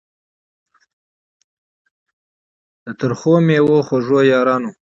[2.83, 4.69] د ترخو میو خوږو یارانو